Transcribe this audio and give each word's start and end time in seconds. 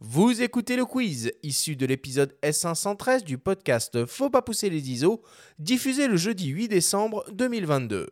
Vous 0.00 0.42
écoutez 0.42 0.76
le 0.76 0.84
quiz, 0.84 1.32
issu 1.42 1.74
de 1.74 1.84
l'épisode 1.84 2.32
S513 2.40 3.24
du 3.24 3.36
podcast 3.36 4.06
Faut 4.06 4.30
pas 4.30 4.42
pousser 4.42 4.70
les 4.70 4.92
ISO, 4.92 5.22
diffusé 5.58 6.06
le 6.06 6.16
jeudi 6.16 6.50
8 6.50 6.68
décembre 6.68 7.24
2022. 7.32 8.08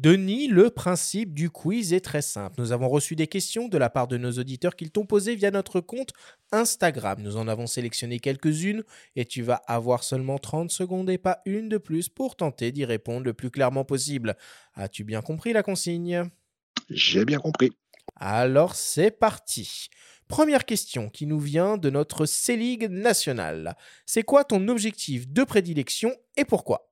Denis, 0.00 0.46
le 0.46 0.70
principe 0.70 1.34
du 1.34 1.50
quiz 1.50 1.92
est 1.92 2.04
très 2.04 2.22
simple. 2.22 2.60
Nous 2.60 2.70
avons 2.70 2.88
reçu 2.88 3.16
des 3.16 3.26
questions 3.26 3.66
de 3.66 3.76
la 3.78 3.90
part 3.90 4.06
de 4.06 4.16
nos 4.16 4.30
auditeurs 4.30 4.76
qu'ils 4.76 4.92
t'ont 4.92 5.06
posées 5.06 5.34
via 5.34 5.50
notre 5.50 5.80
compte 5.80 6.12
Instagram. 6.52 7.20
Nous 7.20 7.36
en 7.36 7.48
avons 7.48 7.66
sélectionné 7.66 8.20
quelques-unes 8.20 8.84
et 9.16 9.24
tu 9.24 9.42
vas 9.42 9.60
avoir 9.66 10.04
seulement 10.04 10.38
30 10.38 10.70
secondes 10.70 11.10
et 11.10 11.18
pas 11.18 11.40
une 11.46 11.68
de 11.68 11.78
plus 11.78 12.08
pour 12.08 12.36
tenter 12.36 12.70
d'y 12.70 12.84
répondre 12.84 13.24
le 13.24 13.34
plus 13.34 13.50
clairement 13.50 13.84
possible. 13.84 14.36
As-tu 14.74 15.02
bien 15.02 15.20
compris 15.20 15.52
la 15.52 15.64
consigne? 15.64 16.30
J'ai 16.88 17.24
bien 17.24 17.40
compris. 17.40 17.72
Alors 18.14 18.76
c'est 18.76 19.10
parti. 19.10 19.88
Première 20.28 20.64
question 20.64 21.08
qui 21.08 21.26
nous 21.26 21.40
vient 21.40 21.76
de 21.76 21.90
notre 21.90 22.24
C-League 22.24 22.88
nationale. 22.88 23.76
C'est 24.06 24.22
quoi 24.22 24.44
ton 24.44 24.68
objectif 24.68 25.28
de 25.28 25.42
prédilection 25.42 26.14
et 26.36 26.44
pourquoi? 26.44 26.88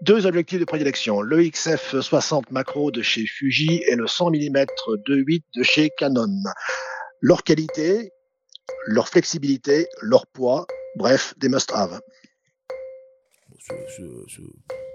Deux 0.00 0.26
objectifs 0.26 0.60
de 0.60 0.64
prédilection, 0.64 1.20
le 1.20 1.42
XF60 1.42 2.44
macro 2.50 2.90
de 2.90 3.02
chez 3.02 3.26
Fuji 3.26 3.82
et 3.88 3.94
le 3.94 4.06
100 4.06 4.30
mm 4.30 4.64
2.8 5.06 5.42
de 5.56 5.62
chez 5.62 5.90
Canon. 5.96 6.28
Leur 7.20 7.42
qualité, 7.42 8.12
leur 8.86 9.08
flexibilité, 9.08 9.88
leur 10.02 10.26
poids, 10.26 10.66
bref, 10.96 11.34
des 11.38 11.48
must-have. 11.48 12.00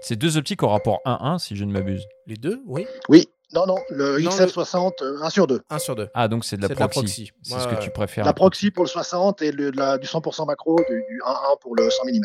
C'est 0.00 0.16
deux 0.16 0.36
optiques 0.36 0.62
au 0.62 0.68
rapport 0.68 1.00
1-1, 1.06 1.38
si 1.38 1.56
je 1.56 1.64
ne 1.64 1.72
m'abuse. 1.72 2.06
Les 2.26 2.36
deux, 2.36 2.60
oui 2.66 2.86
Oui, 3.08 3.28
non, 3.52 3.66
non, 3.66 3.76
le 3.90 4.18
XF60, 4.18 5.22
1 5.22 5.30
sur 5.30 5.46
2. 5.46 5.60
1 5.70 5.78
sur 5.78 5.94
2. 5.94 6.08
Ah, 6.14 6.28
donc 6.28 6.44
c'est 6.44 6.56
de 6.56 6.66
la 6.66 6.88
proxy. 6.88 7.30
C'est 7.42 7.58
ce 7.58 7.68
que 7.68 7.80
tu 7.80 7.90
préfères. 7.90 8.24
La 8.24 8.32
proxy 8.32 8.70
pour 8.70 8.84
le 8.84 8.88
60 8.88 9.42
et 9.42 9.52
le, 9.52 9.70
du 9.70 10.06
100% 10.06 10.46
macro, 10.46 10.76
du 10.88 11.22
1-1 11.24 11.58
pour 11.60 11.76
le 11.76 11.88
100 11.88 12.04
mm. 12.06 12.20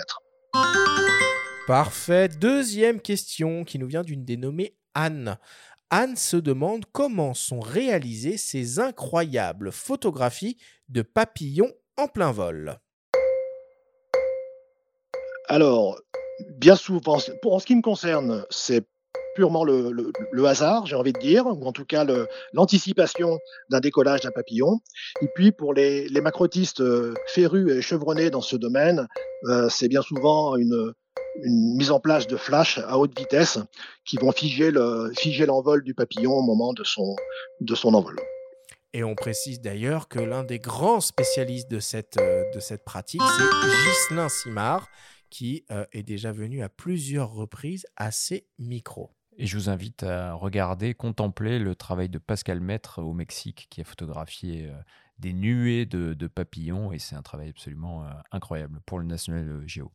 Parfait. 1.70 2.30
Deuxième 2.30 3.00
question 3.00 3.64
qui 3.64 3.78
nous 3.78 3.86
vient 3.86 4.02
d'une 4.02 4.26
dénommée 4.26 4.74
Anne. 4.96 5.38
Anne 5.92 6.16
se 6.16 6.36
demande 6.36 6.86
comment 6.92 7.36
sont 7.36 7.60
réalisées 7.60 8.38
ces 8.38 8.80
incroyables 8.80 9.72
photographies 9.72 10.58
de 10.88 11.04
papillons 11.04 11.72
en 11.96 12.08
plein 12.08 12.32
vol. 12.32 12.80
Alors, 15.48 16.02
bien 16.58 16.76
souvent, 16.76 17.20
pour 17.44 17.54
en 17.54 17.60
ce 17.60 17.68
qui 17.68 17.76
me 17.76 17.84
concerne, 17.84 18.48
c'est 18.50 18.88
purement 19.36 19.64
le, 19.64 20.12
hasard, 20.48 20.88
j'ai 20.88 20.96
envie 20.96 21.14
de 21.14 21.20
dire, 21.20 21.46
ou 21.46 21.68
en 21.68 21.72
tout 21.72 21.86
cas 21.86 22.04
l'anticipation 22.52 23.38
d'un 23.70 23.80
décollage 23.80 24.22
d'un 24.22 24.32
papillon. 24.32 24.80
Et 25.22 25.28
puis 25.36 25.52
pour 25.52 25.76
les, 25.76 26.10
macrotistes 26.20 26.82
euh, 26.82 27.14
férus 27.28 27.72
et 27.72 27.84
chevronnés 27.84 28.32
dans 28.32 28.42
ce 28.42 28.56
domaine, 28.56 29.08
euh, 29.44 29.70
c'est 29.70 29.88
bien 29.88 30.02
souvent 30.02 30.56
une, 30.56 30.94
une 31.44 31.76
mise 31.76 31.92
en 31.92 32.00
place 32.00 32.28
de 32.28 32.38
flash 32.38 32.80
à 32.80 32.98
haute 32.98 33.18
vitesse 33.18 33.60
qui 34.06 34.18
vont 34.18 34.32
figer 34.32 34.72
le 34.72 35.12
figer 35.16 35.46
l'envol 35.46 35.84
du 35.84 35.94
papillon 35.94 36.34
au 36.34 36.42
moment 36.42 36.74
de 36.74 36.84
son 36.84 37.16
de 37.62 37.76
son 37.76 37.94
envol. 37.94 38.16
Et 38.94 39.04
on 39.04 39.14
précise 39.14 39.62
d'ailleurs 39.62 40.08
que 40.08 40.20
l'un 40.20 40.44
des 40.44 40.58
grands 40.58 41.00
spécialistes 41.00 41.70
de 41.70 41.80
cette, 41.80 42.18
euh, 42.18 42.44
de 42.56 42.60
cette 42.60 42.84
pratique, 42.84 43.22
c'est 43.22 43.68
Ghislain 43.68 44.30
Simard, 44.30 44.88
qui 45.30 45.64
euh, 45.70 45.86
est 45.92 46.02
déjà 46.02 46.32
venu 46.32 46.64
à 46.64 46.70
plusieurs 46.70 47.32
reprises 47.32 47.86
à 47.98 48.10
ces 48.10 48.48
micros. 48.58 49.12
Et 49.38 49.46
je 49.46 49.58
vous 49.58 49.70
invite 49.70 50.02
à 50.02 50.34
regarder, 50.34 50.96
contempler 50.96 51.60
le 51.60 51.76
travail 51.76 52.10
de 52.10 52.18
Pascal 52.18 52.62
Maître 52.62 53.02
au 53.02 53.14
Mexique, 53.14 53.68
qui 53.70 53.80
a 53.80 53.84
photographié 53.84 54.66
euh, 54.66 54.74
des 55.20 55.34
nuées 55.34 55.86
de, 55.86 56.16
de 56.16 56.28
papillons, 56.28 56.92
et 56.92 56.98
c'est 56.98 57.16
un 57.16 57.22
travail 57.22 57.50
absolument 57.50 58.06
incroyable 58.32 58.80
pour 58.86 59.00
le 59.00 59.06
National 59.06 59.64
Geo. 59.68 59.92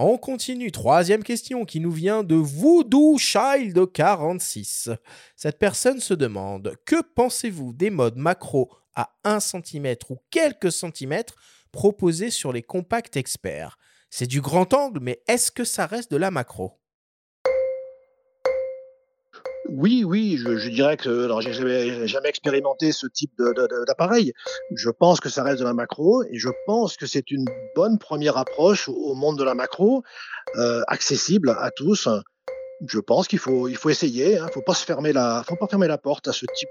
On 0.00 0.16
continue. 0.16 0.70
Troisième 0.70 1.24
question 1.24 1.64
qui 1.64 1.80
nous 1.80 1.90
vient 1.90 2.22
de 2.22 2.36
Voodoo 2.36 3.18
Child 3.18 3.90
46. 3.92 4.90
Cette 5.34 5.58
personne 5.58 5.98
se 5.98 6.14
demande 6.14 6.76
Que 6.86 7.02
pensez-vous 7.02 7.72
des 7.72 7.90
modes 7.90 8.14
macro 8.14 8.70
à 8.94 9.10
1 9.24 9.40
cm 9.40 9.96
ou 10.08 10.18
quelques 10.30 10.70
centimètres 10.70 11.34
proposés 11.72 12.30
sur 12.30 12.52
les 12.52 12.62
compacts 12.62 13.16
experts? 13.16 13.76
C'est 14.08 14.28
du 14.28 14.40
grand 14.40 14.72
angle, 14.72 15.00
mais 15.00 15.20
est-ce 15.26 15.50
que 15.50 15.64
ça 15.64 15.86
reste 15.86 16.12
de 16.12 16.16
la 16.16 16.30
macro? 16.30 16.78
Oui, 19.68 20.04
oui, 20.04 20.38
je, 20.38 20.68
dirais 20.68 20.96
que 20.96 21.24
alors 21.24 21.40
j'ai 21.40 21.52
jamais, 21.52 22.28
expérimenté 22.28 22.92
ce 22.92 23.06
type 23.06 23.32
d'appareil. 23.86 24.32
Je 24.74 24.90
pense 24.90 25.20
que 25.20 25.28
ça 25.28 25.42
reste 25.42 25.60
de 25.60 25.64
la 25.64 25.74
macro 25.74 26.22
et 26.24 26.38
je 26.38 26.48
pense 26.66 26.96
que 26.96 27.06
c'est 27.06 27.30
une 27.30 27.44
bonne 27.76 27.98
première 27.98 28.36
approche 28.36 28.88
au 28.88 29.14
monde 29.14 29.38
de 29.38 29.44
la 29.44 29.54
macro, 29.54 30.02
euh, 30.56 30.82
accessible 30.88 31.50
à 31.50 31.70
tous. 31.70 32.08
Je 32.86 33.00
pense 33.00 33.28
qu'il 33.28 33.38
faut, 33.38 33.68
il 33.68 33.76
faut 33.76 33.90
essayer. 33.90 34.32
Il 34.32 34.38
hein. 34.38 34.48
faut 34.52 34.62
pas 34.62 34.74
se 34.74 34.84
fermer 34.84 35.12
la, 35.12 35.42
faut 35.46 35.56
pas 35.56 35.66
fermer 35.66 35.88
la 35.88 35.98
porte 35.98 36.28
à 36.28 36.32
ce 36.32 36.46
type 36.46 36.70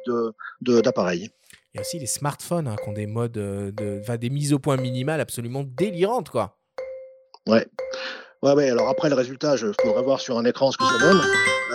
de 0.62 0.82
d'appareil. 0.82 1.30
Il 1.74 1.78
y 1.78 1.80
a 1.80 1.82
aussi 1.82 2.00
les 2.00 2.08
smartphones 2.08 2.68
hein, 2.68 2.76
qui 2.82 2.90
ont 2.90 2.94
des 2.94 3.08
modes 3.08 3.38
euh, 3.38 3.72
de, 3.72 4.16
des 4.16 4.30
mises 4.30 4.54
au 4.54 4.60
point 4.60 4.78
minimales 4.78 5.22
absolument 5.22 5.64
délirantes, 5.64 6.30
quoi. 6.30 6.58
Ouais. 7.46 7.68
Ouais, 8.44 8.70
alors 8.70 8.88
après 8.88 9.10
le 9.10 9.16
résultat, 9.16 9.56
il 9.56 9.74
faudrait 9.82 10.04
voir 10.04 10.20
sur 10.20 10.38
un 10.38 10.46
écran 10.46 10.72
ce 10.72 10.78
que 10.78 10.84
ça 10.86 11.00
donne, 11.00 11.22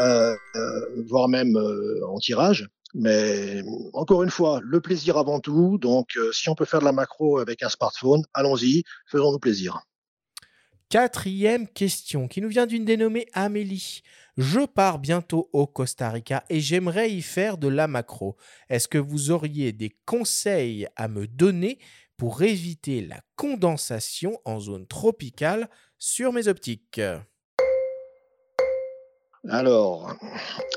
euh, 0.01 0.37
euh, 0.55 1.05
voire 1.09 1.29
même 1.29 1.57
euh, 1.57 2.07
en 2.07 2.19
tirage. 2.19 2.69
Mais 2.95 3.63
encore 3.95 4.23
une 4.23 4.31
fois, 4.31 4.61
le 4.63 4.81
plaisir 4.81 5.17
avant 5.17 5.41
tout. 5.41 5.79
Donc, 5.79 6.19
si 6.33 6.51
on 6.51 6.55
peut 6.55 6.67
faire 6.67 6.81
de 6.81 6.85
la 6.85 6.93
macro 6.93 7.39
avec 7.39 7.63
un 7.63 7.71
smartphone, 7.71 8.23
allons-y, 8.35 8.85
faisons-nous 9.11 9.39
plaisir. 9.39 9.81
Quatrième 10.91 11.67
question 11.69 12.29
qui 12.29 12.43
nous 12.43 12.51
vient 12.51 12.67
d'une 12.67 12.85
dénommée 12.85 13.27
Amélie. 13.33 14.03
Je 14.37 14.67
pars 14.67 14.99
bientôt 14.99 15.49
au 15.55 15.67
Costa 15.67 16.11
Rica 16.11 16.45
et 16.51 16.61
j'aimerais 16.61 17.11
y 17.11 17.23
faire 17.23 17.57
de 17.57 17.69
la 17.69 17.89
macro. 17.89 18.37
Est-ce 18.69 18.89
que 18.89 18.99
vous 18.99 19.31
auriez 19.31 19.73
des 19.73 19.97
conseils 20.05 20.87
à 20.97 21.09
me 21.09 21.27
donner 21.27 21.79
pour 22.17 22.43
éviter 22.43 23.01
la 23.01 23.21
condensation 23.37 24.39
en 24.45 24.61
zone 24.61 24.87
tropicale 24.87 25.69
sur 25.99 26.33
mes 26.33 26.49
optiques. 26.49 27.01
Alors, 29.49 30.15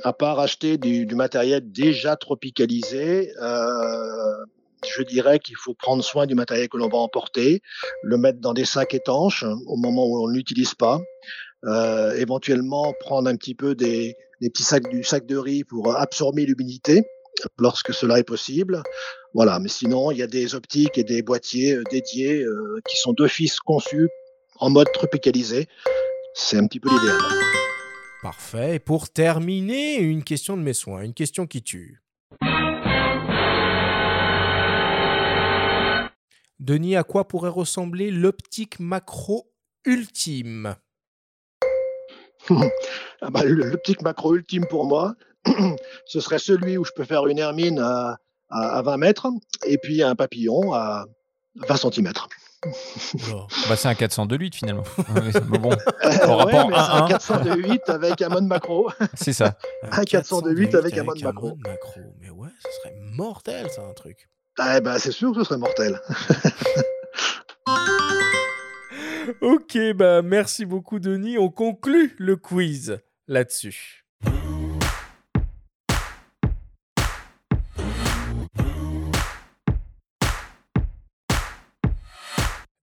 à 0.03 0.11
part 0.11 0.39
acheter 0.39 0.77
du, 0.77 1.05
matériel 1.13 1.71
déjà 1.71 2.15
tropicalisé, 2.15 3.31
euh, 3.39 4.45
je 4.87 5.03
dirais 5.03 5.37
qu'il 5.37 5.55
faut 5.55 5.75
prendre 5.75 6.03
soin 6.03 6.25
du 6.25 6.33
matériel 6.33 6.67
que 6.67 6.77
l'on 6.77 6.89
va 6.89 6.97
emporter, 6.97 7.61
le 8.01 8.17
mettre 8.17 8.39
dans 8.39 8.53
des 8.53 8.65
sacs 8.65 8.95
étanches 8.95 9.45
au 9.67 9.77
moment 9.77 10.07
où 10.07 10.23
on 10.23 10.27
l'utilise 10.27 10.73
pas, 10.73 10.99
euh, 11.65 12.13
éventuellement 12.13 12.93
prendre 12.99 13.29
un 13.29 13.35
petit 13.35 13.55
peu 13.55 13.75
des, 13.75 14.15
petits 14.41 14.63
sacs 14.63 14.89
du 14.89 15.03
sac 15.03 15.25
de 15.27 15.37
riz 15.37 15.63
pour 15.63 15.95
absorber 15.95 16.45
l'humidité 16.45 17.03
lorsque 17.57 17.93
cela 17.93 18.19
est 18.19 18.23
possible. 18.23 18.83
Voilà, 19.33 19.59
mais 19.59 19.69
sinon, 19.69 20.11
il 20.11 20.17
y 20.17 20.23
a 20.23 20.27
des 20.27 20.55
optiques 20.55 20.97
et 20.97 21.03
des 21.03 21.21
boîtiers 21.21 21.73
euh, 21.73 21.83
dédiés 21.91 22.45
qui 22.87 22.97
sont 22.97 23.13
d'office 23.13 23.59
conçus 23.59 24.09
en 24.59 24.69
mode 24.69 24.91
tropicalisé. 24.93 25.67
C'est 26.33 26.57
un 26.57 26.67
petit 26.67 26.79
peu 26.79 26.89
l'idéal. 26.89 27.17
Parfait. 28.21 28.75
Et 28.75 28.79
pour 28.79 29.09
terminer, 29.09 29.97
une 29.97 30.23
question 30.23 30.57
de 30.57 30.61
mes 30.61 30.73
soins, 30.73 31.01
une 31.01 31.13
question 31.13 31.47
qui 31.47 31.61
tue. 31.61 32.01
Denis, 36.59 36.95
à 36.95 37.03
quoi 37.03 37.27
pourrait 37.27 37.49
ressembler 37.49 38.09
l'optique 38.11 38.79
macro 38.79 39.51
ultime? 39.85 40.75
Ah 43.21 43.29
bah, 43.29 43.43
L'optique 43.43 44.01
macro 44.01 44.35
ultime 44.35 44.65
pour 44.67 44.85
moi, 44.85 45.15
ce 46.05 46.19
serait 46.19 46.39
celui 46.39 46.77
où 46.77 46.85
je 46.85 46.91
peux 46.95 47.05
faire 47.05 47.27
une 47.27 47.39
hermine 47.39 47.79
à, 47.79 48.17
à 48.49 48.81
20 48.81 48.97
mètres 48.97 49.27
et 49.65 49.77
puis 49.77 50.03
un 50.03 50.15
papillon 50.15 50.73
à 50.73 51.05
20 51.55 51.91
cm. 51.91 52.11
Bah, 53.69 53.75
c'est 53.75 53.87
un 53.87 53.95
408 53.95 54.55
finalement. 54.55 54.83
bon, 55.49 55.69
rapport 56.01 56.69
mais 56.69 56.75
un 56.77 57.07
408 57.07 57.89
avec 57.89 58.21
un 58.21 58.29
mode 58.29 58.45
macro. 58.45 58.89
C'est 59.13 59.33
ça. 59.33 59.57
Un 59.91 60.03
408 60.03 60.75
avec, 60.75 60.97
un 60.97 61.03
mode 61.03 61.21
macro. 61.21 61.57
Mais 62.19 62.29
ouais, 62.29 62.49
ce 62.59 62.69
serait 62.79 62.95
mortel, 63.13 63.69
ça, 63.69 63.81
un 63.83 63.93
truc. 63.93 64.27
Eh 64.59 64.79
ben, 64.79 64.97
c'est 64.97 65.11
sûr 65.11 65.33
que 65.33 65.39
ce 65.39 65.43
serait 65.43 65.57
mortel. 65.57 65.99
ok, 69.41 69.77
bah 69.95 70.21
merci 70.21 70.65
beaucoup, 70.65 70.99
Denis. 70.99 71.37
On 71.37 71.49
conclut 71.49 72.15
le 72.17 72.37
quiz 72.37 72.99
là-dessus. 73.27 74.04